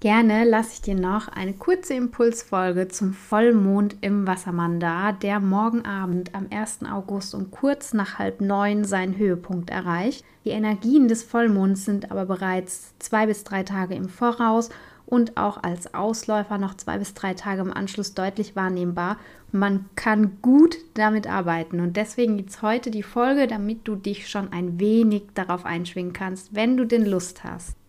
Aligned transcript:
Gerne 0.00 0.44
lasse 0.44 0.72
ich 0.72 0.80
dir 0.80 0.94
noch 0.94 1.28
eine 1.28 1.52
kurze 1.52 1.92
Impulsfolge 1.92 2.88
zum 2.88 3.12
Vollmond 3.12 3.96
im 4.00 4.26
Wassermann 4.26 4.80
da, 4.80 5.12
der 5.12 5.40
morgen 5.40 5.84
Abend 5.84 6.34
am 6.34 6.46
1. 6.50 6.86
August 6.90 7.34
um 7.34 7.50
kurz 7.50 7.92
nach 7.92 8.18
halb 8.18 8.40
neun 8.40 8.84
seinen 8.84 9.18
Höhepunkt 9.18 9.68
erreicht. 9.68 10.24
Die 10.46 10.50
Energien 10.50 11.06
des 11.06 11.22
Vollmonds 11.22 11.84
sind 11.84 12.10
aber 12.10 12.24
bereits 12.24 12.94
zwei 12.98 13.26
bis 13.26 13.44
drei 13.44 13.62
Tage 13.62 13.94
im 13.94 14.08
Voraus 14.08 14.70
und 15.04 15.36
auch 15.36 15.62
als 15.62 15.92
Ausläufer 15.92 16.56
noch 16.56 16.74
zwei 16.78 16.96
bis 16.96 17.12
drei 17.12 17.34
Tage 17.34 17.60
im 17.60 17.72
Anschluss 17.72 18.14
deutlich 18.14 18.56
wahrnehmbar. 18.56 19.18
Man 19.52 19.84
kann 19.96 20.38
gut 20.40 20.78
damit 20.94 21.26
arbeiten 21.26 21.78
und 21.78 21.96
deswegen 21.98 22.38
gibt 22.38 22.48
es 22.48 22.62
heute 22.62 22.90
die 22.90 23.02
Folge, 23.02 23.46
damit 23.46 23.80
du 23.86 23.96
dich 23.96 24.30
schon 24.30 24.50
ein 24.50 24.80
wenig 24.80 25.24
darauf 25.34 25.66
einschwingen 25.66 26.14
kannst, 26.14 26.54
wenn 26.54 26.78
du 26.78 26.86
denn 26.86 27.04
Lust 27.04 27.44
hast. 27.44 27.79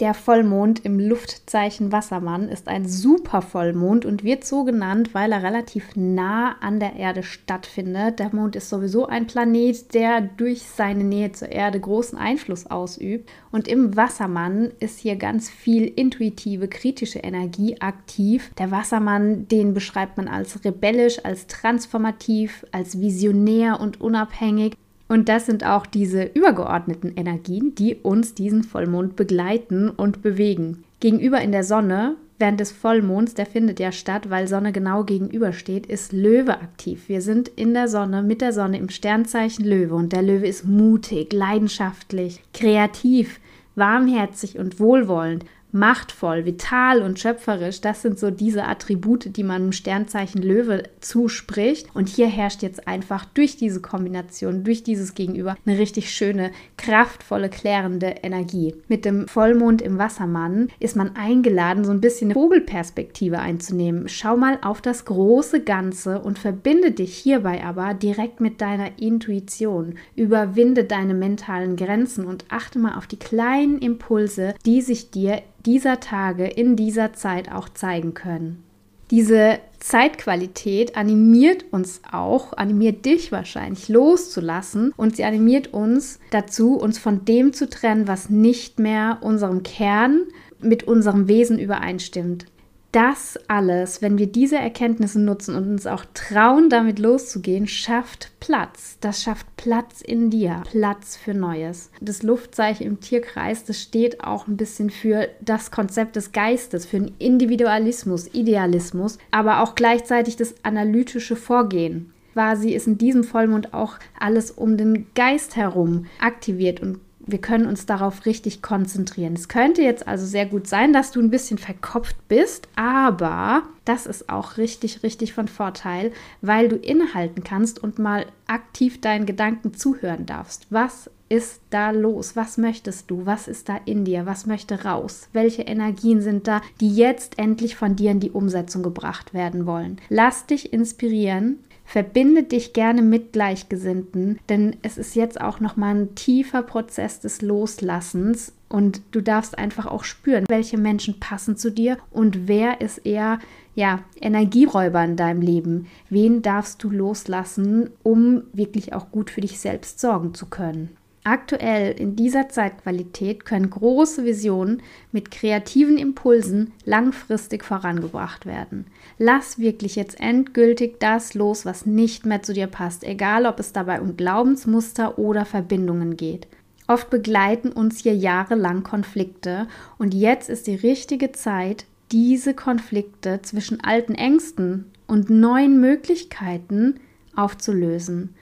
Der 0.00 0.14
Vollmond 0.14 0.82
im 0.86 0.98
Luftzeichen 0.98 1.92
Wassermann 1.92 2.48
ist 2.48 2.68
ein 2.68 2.88
Supervollmond 2.88 4.06
und 4.06 4.24
wird 4.24 4.44
so 4.44 4.64
genannt, 4.64 5.12
weil 5.12 5.30
er 5.30 5.42
relativ 5.42 5.94
nah 5.94 6.56
an 6.62 6.80
der 6.80 6.96
Erde 6.96 7.22
stattfindet. 7.22 8.18
Der 8.18 8.34
Mond 8.34 8.56
ist 8.56 8.70
sowieso 8.70 9.04
ein 9.04 9.26
Planet, 9.26 9.92
der 9.92 10.22
durch 10.22 10.62
seine 10.62 11.04
Nähe 11.04 11.32
zur 11.32 11.50
Erde 11.50 11.78
großen 11.78 12.16
Einfluss 12.16 12.66
ausübt. 12.66 13.28
Und 13.52 13.68
im 13.68 13.94
Wassermann 13.94 14.70
ist 14.80 14.98
hier 14.98 15.16
ganz 15.16 15.50
viel 15.50 15.84
intuitive, 15.84 16.66
kritische 16.68 17.18
Energie 17.18 17.78
aktiv. 17.82 18.52
Der 18.56 18.70
Wassermann, 18.70 19.48
den 19.48 19.74
beschreibt 19.74 20.16
man 20.16 20.28
als 20.28 20.64
rebellisch, 20.64 21.22
als 21.26 21.46
transformativ, 21.46 22.64
als 22.72 22.98
visionär 23.02 23.78
und 23.78 24.00
unabhängig. 24.00 24.72
Und 25.10 25.28
das 25.28 25.44
sind 25.44 25.66
auch 25.66 25.86
diese 25.86 26.22
übergeordneten 26.22 27.16
Energien, 27.16 27.74
die 27.74 27.96
uns 27.96 28.34
diesen 28.34 28.62
Vollmond 28.62 29.16
begleiten 29.16 29.90
und 29.90 30.22
bewegen. 30.22 30.84
Gegenüber 31.00 31.40
in 31.40 31.50
der 31.50 31.64
Sonne, 31.64 32.14
während 32.38 32.60
des 32.60 32.70
Vollmonds, 32.70 33.34
der 33.34 33.46
findet 33.46 33.80
ja 33.80 33.90
statt, 33.90 34.30
weil 34.30 34.46
Sonne 34.46 34.70
genau 34.70 35.02
gegenübersteht, 35.02 35.86
ist 35.86 36.12
Löwe 36.12 36.52
aktiv. 36.52 37.08
Wir 37.08 37.22
sind 37.22 37.48
in 37.48 37.74
der 37.74 37.88
Sonne, 37.88 38.22
mit 38.22 38.40
der 38.40 38.52
Sonne 38.52 38.78
im 38.78 38.88
Sternzeichen 38.88 39.64
Löwe 39.64 39.96
und 39.96 40.12
der 40.12 40.22
Löwe 40.22 40.46
ist 40.46 40.64
mutig, 40.64 41.32
leidenschaftlich, 41.32 42.40
kreativ, 42.54 43.40
warmherzig 43.74 44.60
und 44.60 44.78
wohlwollend 44.78 45.44
machtvoll, 45.72 46.44
vital 46.44 47.02
und 47.02 47.18
schöpferisch. 47.18 47.80
Das 47.80 48.02
sind 48.02 48.18
so 48.18 48.30
diese 48.30 48.64
Attribute, 48.64 49.36
die 49.36 49.42
man 49.42 49.66
im 49.66 49.72
Sternzeichen 49.72 50.42
Löwe 50.42 50.84
zuspricht. 51.00 51.88
Und 51.94 52.08
hier 52.08 52.26
herrscht 52.26 52.62
jetzt 52.62 52.86
einfach 52.88 53.24
durch 53.26 53.56
diese 53.56 53.80
Kombination, 53.80 54.64
durch 54.64 54.82
dieses 54.82 55.14
Gegenüber 55.14 55.56
eine 55.66 55.78
richtig 55.78 56.10
schöne, 56.12 56.50
kraftvolle, 56.76 57.48
klärende 57.48 58.14
Energie. 58.22 58.74
Mit 58.88 59.04
dem 59.04 59.28
Vollmond 59.28 59.82
im 59.82 59.98
Wassermann 59.98 60.68
ist 60.78 60.96
man 60.96 61.16
eingeladen, 61.16 61.84
so 61.84 61.90
ein 61.90 62.00
bisschen 62.00 62.28
eine 62.28 62.34
Vogelperspektive 62.34 63.38
einzunehmen. 63.38 64.08
Schau 64.08 64.36
mal 64.36 64.58
auf 64.62 64.80
das 64.80 65.04
große 65.04 65.62
Ganze 65.62 66.20
und 66.20 66.38
verbinde 66.38 66.92
dich 66.92 67.16
hierbei 67.16 67.62
aber 67.64 67.94
direkt 67.94 68.40
mit 68.40 68.60
deiner 68.60 68.98
Intuition. 68.98 69.94
Überwinde 70.16 70.84
deine 70.84 71.14
mentalen 71.14 71.76
Grenzen 71.76 72.24
und 72.24 72.44
achte 72.48 72.78
mal 72.78 72.96
auf 72.96 73.06
die 73.06 73.18
kleinen 73.18 73.78
Impulse, 73.78 74.54
die 74.64 74.80
sich 74.82 75.10
dir 75.10 75.42
dieser 75.66 76.00
Tage 76.00 76.46
in 76.46 76.76
dieser 76.76 77.12
Zeit 77.12 77.50
auch 77.50 77.68
zeigen 77.68 78.14
können. 78.14 78.64
Diese 79.10 79.58
Zeitqualität 79.80 80.96
animiert 80.96 81.64
uns 81.72 82.00
auch, 82.10 82.52
animiert 82.56 83.04
dich 83.04 83.32
wahrscheinlich 83.32 83.88
loszulassen 83.88 84.92
und 84.96 85.16
sie 85.16 85.24
animiert 85.24 85.72
uns 85.72 86.20
dazu, 86.30 86.76
uns 86.76 86.98
von 86.98 87.24
dem 87.24 87.52
zu 87.52 87.68
trennen, 87.68 88.06
was 88.06 88.30
nicht 88.30 88.78
mehr 88.78 89.18
unserem 89.20 89.64
Kern 89.64 90.22
mit 90.60 90.84
unserem 90.84 91.26
Wesen 91.26 91.58
übereinstimmt 91.58 92.46
das 92.92 93.38
alles, 93.46 94.02
wenn 94.02 94.18
wir 94.18 94.26
diese 94.26 94.56
Erkenntnisse 94.56 95.20
nutzen 95.20 95.54
und 95.54 95.68
uns 95.68 95.86
auch 95.86 96.04
trauen, 96.12 96.68
damit 96.70 96.98
loszugehen, 96.98 97.68
schafft 97.68 98.32
Platz. 98.40 98.98
Das 99.00 99.22
schafft 99.22 99.46
Platz 99.56 100.00
in 100.00 100.30
dir, 100.30 100.62
Platz 100.70 101.16
für 101.16 101.34
Neues. 101.34 101.90
Das 102.00 102.22
Luftzeichen 102.22 102.86
im 102.86 103.00
Tierkreis, 103.00 103.64
das 103.64 103.80
steht 103.80 104.24
auch 104.24 104.48
ein 104.48 104.56
bisschen 104.56 104.90
für 104.90 105.28
das 105.40 105.70
Konzept 105.70 106.16
des 106.16 106.32
Geistes, 106.32 106.86
für 106.86 106.98
den 106.98 107.14
Individualismus, 107.18 108.26
Idealismus, 108.34 109.18
aber 109.30 109.62
auch 109.62 109.74
gleichzeitig 109.76 110.36
das 110.36 110.54
analytische 110.64 111.36
Vorgehen. 111.36 112.12
Quasi 112.32 112.70
ist 112.70 112.86
in 112.86 112.98
diesem 112.98 113.24
Vollmond 113.24 113.74
auch 113.74 113.98
alles 114.18 114.50
um 114.50 114.76
den 114.76 115.06
Geist 115.14 115.56
herum 115.56 116.06
aktiviert 116.20 116.80
und 116.80 117.00
wir 117.30 117.40
können 117.40 117.66
uns 117.66 117.86
darauf 117.86 118.26
richtig 118.26 118.62
konzentrieren. 118.62 119.34
Es 119.34 119.48
könnte 119.48 119.82
jetzt 119.82 120.06
also 120.06 120.26
sehr 120.26 120.46
gut 120.46 120.66
sein, 120.66 120.92
dass 120.92 121.10
du 121.10 121.20
ein 121.20 121.30
bisschen 121.30 121.58
verkopft 121.58 122.16
bist, 122.28 122.68
aber 122.76 123.62
das 123.84 124.06
ist 124.06 124.28
auch 124.28 124.56
richtig, 124.56 125.02
richtig 125.02 125.32
von 125.32 125.48
Vorteil, 125.48 126.12
weil 126.42 126.68
du 126.68 126.76
innehalten 126.76 127.42
kannst 127.44 127.82
und 127.82 127.98
mal 127.98 128.26
aktiv 128.46 129.00
deinen 129.00 129.26
Gedanken 129.26 129.74
zuhören 129.74 130.26
darfst. 130.26 130.66
Was 130.70 131.10
ist 131.28 131.60
da 131.70 131.92
los? 131.92 132.34
Was 132.34 132.58
möchtest 132.58 133.10
du? 133.10 133.24
Was 133.24 133.48
ist 133.48 133.68
da 133.68 133.78
in 133.84 134.04
dir? 134.04 134.26
Was 134.26 134.46
möchte 134.46 134.84
raus? 134.84 135.28
Welche 135.32 135.62
Energien 135.62 136.20
sind 136.20 136.48
da, 136.48 136.60
die 136.80 136.94
jetzt 136.94 137.38
endlich 137.38 137.76
von 137.76 137.96
dir 137.96 138.10
in 138.10 138.20
die 138.20 138.32
Umsetzung 138.32 138.82
gebracht 138.82 139.32
werden 139.32 139.64
wollen? 139.64 140.00
Lass 140.08 140.46
dich 140.46 140.72
inspirieren 140.72 141.60
Verbinde 141.90 142.44
dich 142.44 142.72
gerne 142.72 143.02
mit 143.02 143.32
Gleichgesinnten, 143.32 144.38
denn 144.48 144.76
es 144.82 144.96
ist 144.96 145.16
jetzt 145.16 145.40
auch 145.40 145.58
nochmal 145.58 145.96
ein 145.96 146.14
tiefer 146.14 146.62
Prozess 146.62 147.18
des 147.18 147.42
Loslassens 147.42 148.52
und 148.68 149.02
du 149.10 149.20
darfst 149.20 149.58
einfach 149.58 149.86
auch 149.86 150.04
spüren, 150.04 150.44
welche 150.48 150.78
Menschen 150.78 151.18
passen 151.18 151.56
zu 151.56 151.72
dir 151.72 151.98
und 152.12 152.46
wer 152.46 152.80
ist 152.80 152.98
eher 152.98 153.40
ja, 153.74 154.04
Energieräuber 154.20 155.02
in 155.02 155.16
deinem 155.16 155.42
Leben. 155.42 155.88
Wen 156.08 156.42
darfst 156.42 156.80
du 156.84 156.90
loslassen, 156.90 157.90
um 158.04 158.44
wirklich 158.52 158.92
auch 158.92 159.10
gut 159.10 159.28
für 159.28 159.40
dich 159.40 159.58
selbst 159.58 159.98
sorgen 159.98 160.32
zu 160.32 160.46
können? 160.46 160.96
Aktuell 161.30 161.92
in 161.92 162.16
dieser 162.16 162.48
Zeitqualität 162.48 163.44
können 163.44 163.70
große 163.70 164.24
Visionen 164.24 164.82
mit 165.12 165.30
kreativen 165.30 165.96
Impulsen 165.96 166.72
langfristig 166.84 167.64
vorangebracht 167.64 168.46
werden. 168.46 168.86
Lass 169.16 169.60
wirklich 169.60 169.94
jetzt 169.94 170.18
endgültig 170.18 170.98
das 170.98 171.34
los, 171.34 171.64
was 171.64 171.86
nicht 171.86 172.26
mehr 172.26 172.42
zu 172.42 172.52
dir 172.52 172.66
passt, 172.66 173.04
egal 173.04 173.46
ob 173.46 173.60
es 173.60 173.72
dabei 173.72 174.00
um 174.00 174.16
Glaubensmuster 174.16 175.20
oder 175.20 175.44
Verbindungen 175.44 176.16
geht. 176.16 176.48
Oft 176.88 177.10
begleiten 177.10 177.70
uns 177.70 178.00
hier 178.00 178.16
jahrelang 178.16 178.82
Konflikte 178.82 179.68
und 179.98 180.14
jetzt 180.14 180.50
ist 180.50 180.66
die 180.66 180.74
richtige 180.74 181.30
Zeit, 181.30 181.84
diese 182.10 182.54
Konflikte 182.54 183.40
zwischen 183.42 183.80
alten 183.84 184.16
Ängsten 184.16 184.90
und 185.06 185.30
neuen 185.30 185.80
Möglichkeiten 185.80 186.98
aufzulösen. 187.36 188.34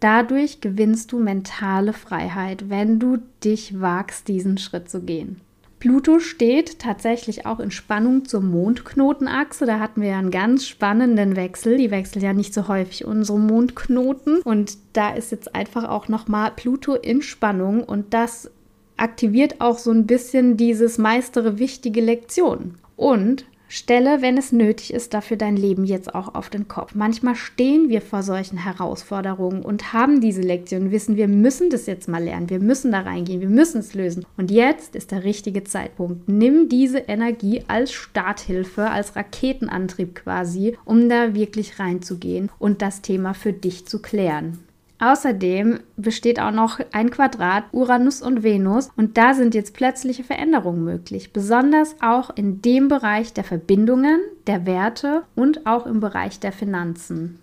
Dadurch 0.00 0.60
gewinnst 0.60 1.12
du 1.12 1.18
mentale 1.18 1.92
Freiheit, 1.92 2.68
wenn 2.68 2.98
du 2.98 3.18
dich 3.42 3.80
wagst, 3.80 4.28
diesen 4.28 4.58
Schritt 4.58 4.90
zu 4.90 5.00
gehen. 5.00 5.40
Pluto 5.78 6.20
steht 6.20 6.78
tatsächlich 6.78 7.44
auch 7.44 7.60
in 7.60 7.70
Spannung 7.70 8.24
zur 8.24 8.40
Mondknotenachse. 8.40 9.66
Da 9.66 9.78
hatten 9.78 10.00
wir 10.00 10.08
ja 10.10 10.18
einen 10.18 10.30
ganz 10.30 10.66
spannenden 10.66 11.36
Wechsel. 11.36 11.76
Die 11.76 11.90
wechseln 11.90 12.24
ja 12.24 12.32
nicht 12.32 12.54
so 12.54 12.66
häufig 12.66 13.04
unsere 13.04 13.38
Mondknoten. 13.38 14.40
Und 14.40 14.78
da 14.94 15.10
ist 15.10 15.32
jetzt 15.32 15.54
einfach 15.54 15.84
auch 15.84 16.08
nochmal 16.08 16.50
Pluto 16.56 16.94
in 16.94 17.20
Spannung. 17.20 17.84
Und 17.84 18.14
das 18.14 18.50
aktiviert 18.96 19.60
auch 19.60 19.78
so 19.78 19.90
ein 19.90 20.06
bisschen 20.06 20.56
dieses 20.56 20.96
meistere 20.96 21.58
wichtige 21.58 22.00
Lektion. 22.00 22.76
Und 22.96 23.44
Stelle, 23.68 24.22
wenn 24.22 24.38
es 24.38 24.52
nötig 24.52 24.92
ist, 24.94 25.12
dafür 25.12 25.36
dein 25.36 25.56
Leben 25.56 25.84
jetzt 25.84 26.14
auch 26.14 26.34
auf 26.34 26.50
den 26.50 26.68
Kopf. 26.68 26.94
Manchmal 26.94 27.34
stehen 27.34 27.88
wir 27.88 28.00
vor 28.00 28.22
solchen 28.22 28.58
Herausforderungen 28.58 29.62
und 29.62 29.92
haben 29.92 30.20
diese 30.20 30.42
Lektion, 30.42 30.90
wissen, 30.90 31.16
wir 31.16 31.28
müssen 31.28 31.70
das 31.70 31.86
jetzt 31.86 32.08
mal 32.08 32.22
lernen, 32.22 32.50
wir 32.50 32.60
müssen 32.60 32.92
da 32.92 33.00
reingehen, 33.00 33.40
wir 33.40 33.48
müssen 33.48 33.78
es 33.78 33.94
lösen. 33.94 34.24
Und 34.36 34.50
jetzt 34.50 34.94
ist 34.94 35.10
der 35.10 35.24
richtige 35.24 35.64
Zeitpunkt. 35.64 36.28
Nimm 36.28 36.68
diese 36.68 36.98
Energie 36.98 37.64
als 37.66 37.92
Starthilfe, 37.92 38.90
als 38.90 39.16
Raketenantrieb 39.16 40.14
quasi, 40.14 40.76
um 40.84 41.08
da 41.08 41.34
wirklich 41.34 41.78
reinzugehen 41.78 42.50
und 42.58 42.82
das 42.82 43.02
Thema 43.02 43.34
für 43.34 43.52
dich 43.52 43.86
zu 43.86 44.00
klären. 44.00 44.65
Außerdem 44.98 45.80
besteht 45.96 46.40
auch 46.40 46.52
noch 46.52 46.80
ein 46.92 47.10
Quadrat 47.10 47.64
Uranus 47.72 48.22
und 48.22 48.42
Venus 48.42 48.90
und 48.96 49.18
da 49.18 49.34
sind 49.34 49.54
jetzt 49.54 49.74
plötzliche 49.74 50.24
Veränderungen 50.24 50.84
möglich, 50.84 51.32
besonders 51.32 51.96
auch 52.00 52.30
in 52.34 52.62
dem 52.62 52.88
Bereich 52.88 53.32
der 53.32 53.44
Verbindungen, 53.44 54.20
der 54.46 54.64
Werte 54.64 55.22
und 55.34 55.66
auch 55.66 55.86
im 55.86 56.00
Bereich 56.00 56.40
der 56.40 56.52
Finanzen. 56.52 57.38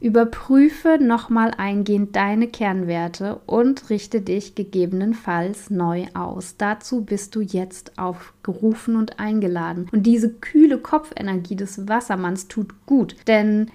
Überprüfe 0.00 0.98
nochmal 0.98 1.52
eingehend 1.58 2.16
deine 2.16 2.48
Kernwerte 2.48 3.40
und 3.44 3.90
richte 3.90 4.22
dich 4.22 4.54
gegebenenfalls 4.54 5.68
neu 5.68 6.06
aus. 6.14 6.56
Dazu 6.56 7.04
bist 7.04 7.34
du 7.34 7.42
jetzt 7.42 7.98
aufgerufen 7.98 8.96
und 8.96 9.20
eingeladen. 9.20 9.88
Und 9.92 10.04
diese 10.04 10.32
kühle 10.32 10.78
Kopfenergie 10.78 11.56
des 11.56 11.86
Wassermanns 11.86 12.48
tut 12.48 12.86
gut, 12.86 13.14
denn 13.26 13.70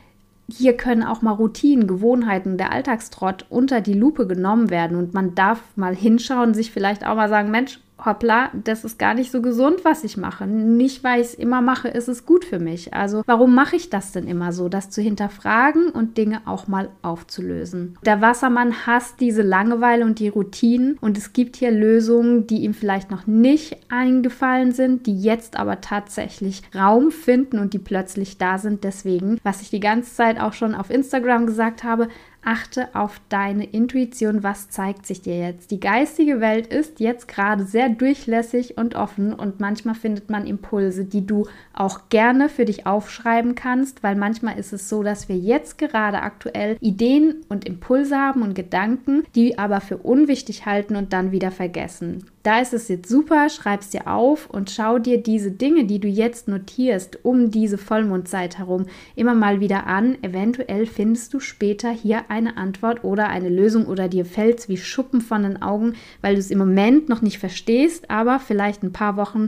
hier 0.47 0.77
können 0.77 1.03
auch 1.03 1.21
mal 1.21 1.31
Routinen, 1.31 1.88
Gewohnheiten, 1.88 2.57
der 2.57 2.71
Alltagstrott 2.71 3.45
unter 3.50 3.81
die 3.81 3.94
Lupe 3.94 4.27
genommen 4.27 4.69
werden 4.69 4.97
und 4.97 5.13
man 5.13 5.33
darf 5.36 5.62
mal 5.75 5.95
hinschauen, 5.95 6.53
sich 6.53 6.71
vielleicht 6.71 7.06
auch 7.06 7.15
mal 7.15 7.30
sagen, 7.30 7.51
Mensch, 7.51 7.80
hoppla, 8.03 8.50
das 8.53 8.83
ist 8.83 9.00
gar 9.00 9.13
nicht 9.13 9.31
so 9.31 9.42
gesund, 9.42 9.86
was 9.86 10.03
ich 10.03 10.18
mache. 10.18 10.45
Nicht, 10.45 11.03
weil 11.03 11.21
ich 11.21 11.27
es 11.27 11.33
immer 11.33 11.62
mache, 11.62 11.88
ist 11.88 12.09
es 12.09 12.25
gut 12.25 12.44
für 12.44 12.59
mich. 12.59 12.94
Also 12.94 13.24
warum 13.25 13.56
mache 13.56 13.75
ich 13.75 13.89
das 13.89 14.12
denn 14.12 14.27
immer 14.27 14.51
so? 14.51 14.69
Das 14.69 14.89
zu 14.89 15.01
hinterfragen 15.01 15.89
und 15.89 16.18
Dinge 16.18 16.42
auch 16.45 16.68
mal 16.68 16.89
aufzulösen. 17.01 17.97
Der 18.06 18.21
Wassermann 18.21 18.86
hasst 18.86 19.19
diese 19.19 19.42
Langeweile 19.42 20.06
und 20.06 20.19
die 20.19 20.30
Routinen 20.30 20.97
und 21.00 21.18
es 21.18 21.33
gibt 21.33 21.56
hier 21.56 21.71
Lösungen, 21.71 22.47
die 22.47 22.63
ihm 22.63 22.74
vielleicht 22.74 23.12
noch 23.12 23.27
nicht 23.27 23.77
eingefallen 23.89 24.71
sind, 24.71 25.06
die 25.07 25.19
jetzt 25.19 25.57
aber 25.57 25.81
tatsächlich 25.81 26.63
Raum 26.75 27.12
finden 27.12 27.59
und 27.59 27.74
die 27.74 27.80
plötzlich 27.80 28.38
da 28.38 28.57
sind. 28.57 28.83
Deswegen, 28.83 29.39
was 29.44 29.62
ich 29.62 29.69
die 29.69 29.80
ganze 29.80 30.13
Zeit 30.13 30.39
auch 30.39 30.53
schon 30.53 30.75
auf 30.75 30.89
Instagram 30.89 31.45
gesagt 31.45 31.83
habe, 31.83 32.09
achte 32.45 32.94
auf 32.94 33.19
deine 33.30 33.65
Intuition, 33.65 34.44
was 34.44 34.69
zeigt 34.69 35.06
sich 35.06 35.21
dir 35.21 35.38
jetzt. 35.38 35.71
Die 35.71 35.80
geistige 35.80 36.39
Welt 36.39 36.68
ist 36.68 37.00
jetzt 37.00 37.27
gerade 37.27 37.65
sehr 37.65 37.89
durchlässig 37.89 38.77
und 38.77 38.95
offen 38.95 39.33
und 39.33 39.59
manchmal 39.59 39.95
findet 39.95 40.30
man 40.30 40.45
Impulse, 40.45 41.06
die 41.06 41.25
du 41.25 41.47
auch 41.74 42.09
gerne 42.09 42.50
für 42.50 42.65
dich 42.65 42.86
aufschreiben 42.86 43.56
kannst, 43.56 44.03
weil 44.03 44.15
manchmal 44.15 44.57
ist 44.57 44.74
es 44.74 44.89
so, 44.89 45.03
dass 45.03 45.30
wir 45.30 45.38
jetzt 45.38 45.77
gerade 45.77 46.21
aktuell 46.21 46.77
Ideen 46.80 47.45
und 47.50 47.65
Impulse 47.65 48.18
haben 48.18 48.42
und 48.42 48.56
Gedanken, 48.56 49.24
die 49.36 49.57
aber 49.57 49.81
für 49.81 49.98
unwichtig 49.98 50.65
halten 50.65 50.95
und 50.95 51.13
dann 51.13 51.31
wieder 51.31 51.51
vergessen. 51.51 52.25
Da 52.45 52.59
ist 52.59 52.75
es 52.75 52.89
jetzt 52.89 53.09
super, 53.09 53.50
schreib 53.50 53.81
es 53.81 53.89
dir 53.89 54.06
auf 54.06 54.47
und 54.51 54.69
schau 54.69 55.00
dir 55.00 55.18
diese 55.18 55.50
Dinge, 55.50 55.86
die 55.86 55.97
du 55.97 56.07
jetzt 56.07 56.47
notierst, 56.47 57.25
um 57.25 57.50
diese 57.50 57.80
Vollmondzeit 57.80 58.59
herum, 58.59 58.86
immer 59.15 59.33
mal 59.33 59.62
wieder 59.62 59.88
an. 59.88 60.15
Eventuell 60.21 60.86
findest 60.86 61.33
du 61.33 61.39
später 61.39 61.89
hier 61.89 62.30
eine 62.30 62.56
Antwort 62.56 63.03
oder 63.03 63.30
eine 63.30 63.50
Lösung 63.50 63.88
oder 63.88 64.07
dir 64.07 64.25
fällt 64.25 64.59
es 64.59 64.69
wie 64.69 64.77
Schuppen 64.77 65.21
von 65.21 65.42
den 65.42 65.63
Augen, 65.63 65.95
weil 66.21 66.36
du 66.36 66.39
es 66.39 66.51
im 66.51 66.59
Moment 66.59 67.09
noch 67.09 67.24
nicht 67.24 67.39
verstehst, 67.39 68.12
aber 68.12 68.39
vielleicht 68.39 68.83
ein 68.83 68.94
paar 68.94 69.18
Wochen 69.18 69.48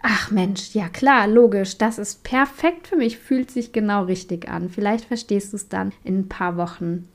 Ach 0.00 0.30
Mensch, 0.30 0.74
ja 0.74 0.88
klar, 0.88 1.28
logisch, 1.28 1.76
das 1.76 1.98
ist 1.98 2.24
perfekt 2.24 2.88
für 2.88 2.96
mich, 2.96 3.18
fühlt 3.18 3.50
sich 3.50 3.72
genau 3.72 4.04
richtig 4.04 4.48
an. 4.48 4.70
Vielleicht 4.70 5.04
verstehst 5.04 5.52
du 5.52 5.56
es 5.56 5.68
dann 5.68 5.92
in 6.02 6.20
ein 6.20 6.28
paar 6.28 6.56
Wochen. 6.56 7.06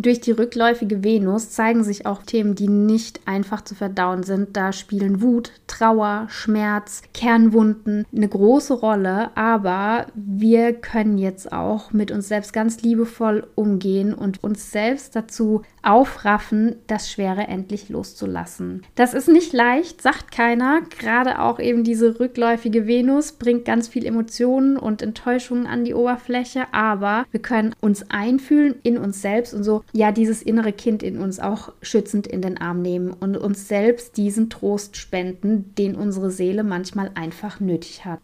Durch 0.00 0.20
die 0.20 0.30
rückläufige 0.30 1.02
Venus 1.02 1.50
zeigen 1.50 1.82
sich 1.82 2.06
auch 2.06 2.22
Themen, 2.22 2.54
die 2.54 2.68
nicht 2.68 3.20
einfach 3.26 3.62
zu 3.62 3.74
verdauen 3.74 4.22
sind. 4.22 4.56
Da 4.56 4.72
spielen 4.72 5.20
Wut, 5.20 5.50
Trauer, 5.66 6.28
Schmerz, 6.30 7.02
Kernwunden 7.14 8.06
eine 8.14 8.28
große 8.28 8.74
Rolle, 8.74 9.36
aber 9.36 10.06
wir 10.14 10.72
können 10.72 11.18
jetzt 11.18 11.50
auch 11.52 11.92
mit 11.92 12.12
uns 12.12 12.28
selbst 12.28 12.52
ganz 12.52 12.80
liebevoll 12.82 13.48
umgehen 13.56 14.14
und 14.14 14.44
uns 14.44 14.70
selbst 14.70 15.16
dazu 15.16 15.62
aufraffen, 15.82 16.76
das 16.86 17.10
Schwere 17.10 17.48
endlich 17.48 17.88
loszulassen. 17.88 18.82
Das 18.94 19.14
ist 19.14 19.28
nicht 19.28 19.52
leicht, 19.52 20.00
sagt 20.00 20.30
keiner. 20.30 20.82
Gerade 20.96 21.40
auch 21.40 21.58
eben 21.58 21.82
diese 21.82 22.20
rückläufige 22.20 22.86
Venus 22.86 23.32
bringt 23.32 23.64
ganz 23.64 23.88
viel 23.88 24.06
Emotionen 24.06 24.76
und 24.76 25.02
Enttäuschungen 25.02 25.66
an 25.66 25.84
die 25.84 25.94
Oberfläche, 25.94 26.66
aber 26.70 27.26
wir 27.32 27.40
können 27.40 27.74
uns 27.80 28.08
einfühlen 28.10 28.76
in 28.84 28.96
uns 28.96 29.22
selbst 29.22 29.54
und 29.54 29.64
so, 29.64 29.82
ja, 29.92 30.12
dieses 30.12 30.42
innere 30.42 30.72
Kind 30.72 31.02
in 31.02 31.18
uns 31.18 31.40
auch 31.40 31.72
schützend 31.82 32.26
in 32.26 32.42
den 32.42 32.58
Arm 32.58 32.82
nehmen 32.82 33.12
und 33.12 33.36
uns 33.36 33.68
selbst 33.68 34.16
diesen 34.16 34.50
Trost 34.50 34.96
spenden, 34.96 35.74
den 35.76 35.94
unsere 35.94 36.30
Seele 36.30 36.62
manchmal 36.62 37.10
einfach 37.14 37.60
nötig 37.60 38.04
hat. 38.04 38.20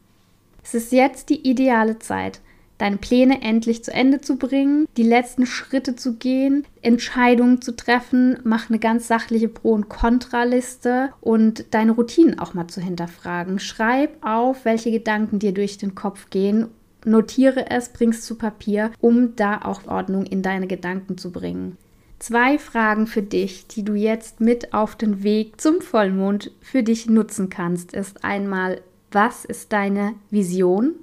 Es 0.63 0.75
ist 0.75 0.93
jetzt 0.93 1.29
die 1.29 1.49
ideale 1.49 1.99
Zeit, 1.99 2.41
deine 2.79 2.97
Pläne 2.97 3.43
endlich 3.43 3.85
zu 3.85 3.93
Ende 3.93 4.21
zu 4.21 4.37
bringen, 4.37 4.87
die 4.97 5.03
letzten 5.03 5.47
Schritte 5.47 5.95
zu 5.95 6.15
gehen, 6.15 6.65
Entscheidungen 6.83 7.63
zu 7.63 7.77
treffen, 7.77 8.39
mach 8.45 8.69
eine 8.69 8.79
ganz 8.79 9.07
sachliche 9.07 9.49
Pro- 9.49 9.73
und 9.73 9.89
Kontraliste 9.89 11.11
und 11.21 11.67
deine 11.71 11.93
Routinen 11.93 12.39
auch 12.39 12.55
mal 12.55 12.67
zu 12.67 12.81
hinterfragen. 12.81 13.59
Schreib 13.59 14.25
auf, 14.25 14.65
welche 14.65 14.91
Gedanken 14.91 15.39
dir 15.39 15.53
durch 15.53 15.79
den 15.79 15.95
Kopf 15.95 16.31
gehen. 16.31 16.69
Notiere 17.05 17.71
es, 17.71 17.91
bring 17.91 18.11
es 18.11 18.23
zu 18.23 18.37
Papier, 18.37 18.91
um 19.01 19.37
da 19.37 19.61
auch 19.63 19.87
Ordnung 19.87 20.25
in 20.25 20.43
deine 20.43 20.67
Gedanken 20.67 21.19
zu 21.19 21.31
bringen. 21.31 21.77
Zwei 22.19 22.59
Fragen 22.59 23.07
für 23.07 23.23
dich, 23.23 23.67
die 23.67 23.85
du 23.85 23.95
jetzt 23.95 24.41
mit 24.41 24.73
auf 24.73 24.97
den 24.97 25.23
Weg 25.23 25.61
zum 25.61 25.81
Vollmond 25.83 26.51
für 26.61 26.83
dich 26.83 27.07
nutzen 27.07 27.51
kannst, 27.51 27.93
ist 27.93 28.25
einmal, 28.25 28.81
was 29.11 29.45
ist 29.45 29.73
deine 29.73 30.15
Vision? 30.31 30.95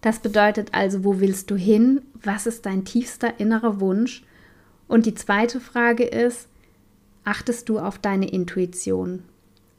Das 0.00 0.20
bedeutet 0.20 0.68
also, 0.72 1.04
wo 1.04 1.20
willst 1.20 1.50
du 1.50 1.56
hin? 1.56 2.02
Was 2.22 2.46
ist 2.46 2.66
dein 2.66 2.84
tiefster 2.84 3.40
innerer 3.40 3.80
Wunsch? 3.80 4.24
Und 4.88 5.06
die 5.06 5.14
zweite 5.14 5.58
Frage 5.58 6.04
ist, 6.04 6.48
achtest 7.24 7.68
du 7.68 7.78
auf 7.78 7.98
deine 7.98 8.30
Intuition? 8.30 9.24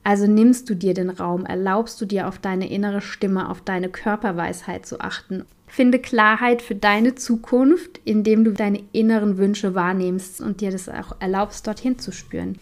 Also 0.03 0.27
nimmst 0.27 0.69
du 0.69 0.75
dir 0.75 0.93
den 0.93 1.09
Raum, 1.09 1.45
erlaubst 1.45 1.99
du 2.01 2.05
dir 2.05 2.27
auf 2.27 2.39
deine 2.39 2.69
innere 2.69 3.01
Stimme, 3.01 3.49
auf 3.49 3.61
deine 3.61 3.89
Körperweisheit 3.89 4.85
zu 4.85 4.99
achten. 4.99 5.45
Finde 5.67 5.99
Klarheit 5.99 6.61
für 6.61 6.75
deine 6.75 7.15
Zukunft, 7.15 7.99
indem 8.03 8.43
du 8.43 8.51
deine 8.51 8.83
inneren 8.91 9.37
Wünsche 9.37 9.73
wahrnimmst 9.73 10.41
und 10.41 10.61
dir 10.61 10.71
das 10.71 10.89
auch 10.89 11.15
erlaubst, 11.19 11.65
dorthin 11.65 11.97
zu 11.97 12.11
spüren. 12.11 12.59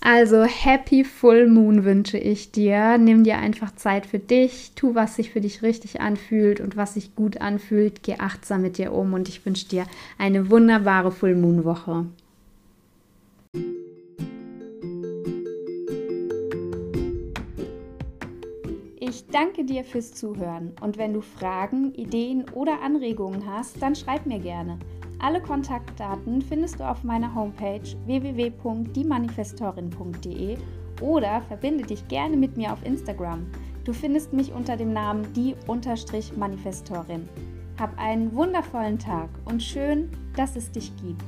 Also 0.00 0.44
Happy 0.44 1.04
Full 1.04 1.48
Moon 1.48 1.84
wünsche 1.84 2.16
ich 2.16 2.52
dir. 2.52 2.96
Nimm 2.96 3.24
dir 3.24 3.38
einfach 3.38 3.74
Zeit 3.74 4.06
für 4.06 4.20
dich, 4.20 4.72
tu, 4.76 4.94
was 4.94 5.16
sich 5.16 5.32
für 5.32 5.40
dich 5.40 5.62
richtig 5.62 6.00
anfühlt 6.00 6.60
und 6.60 6.76
was 6.76 6.94
sich 6.94 7.16
gut 7.16 7.40
anfühlt. 7.40 8.04
Geh 8.04 8.14
achtsam 8.18 8.62
mit 8.62 8.78
dir 8.78 8.92
um 8.92 9.14
und 9.14 9.28
ich 9.28 9.44
wünsche 9.44 9.66
dir 9.66 9.84
eine 10.16 10.48
wunderbare 10.48 11.10
Full 11.10 11.34
Moon 11.34 11.64
Woche. 11.64 12.06
Ich 19.16 19.26
danke 19.28 19.64
dir 19.64 19.82
fürs 19.82 20.12
Zuhören 20.12 20.72
und 20.82 20.98
wenn 20.98 21.14
du 21.14 21.22
Fragen, 21.22 21.94
Ideen 21.94 22.44
oder 22.50 22.82
Anregungen 22.82 23.50
hast, 23.50 23.80
dann 23.80 23.94
schreib 23.94 24.26
mir 24.26 24.38
gerne. 24.38 24.78
Alle 25.20 25.40
Kontaktdaten 25.40 26.42
findest 26.42 26.80
du 26.80 26.84
auf 26.84 27.02
meiner 27.02 27.34
Homepage 27.34 27.80
www.diemanifestorin.de 28.04 30.58
oder 31.00 31.40
verbinde 31.48 31.84
dich 31.84 32.06
gerne 32.08 32.36
mit 32.36 32.58
mir 32.58 32.74
auf 32.74 32.84
Instagram. 32.84 33.46
Du 33.84 33.94
findest 33.94 34.34
mich 34.34 34.52
unter 34.52 34.76
dem 34.76 34.92
Namen 34.92 35.32
die-manifestorin. 35.32 37.26
Hab 37.80 37.98
einen 37.98 38.34
wundervollen 38.34 38.98
Tag 38.98 39.30
und 39.46 39.62
schön, 39.62 40.10
dass 40.36 40.56
es 40.56 40.70
dich 40.70 40.92
gibt. 40.96 41.24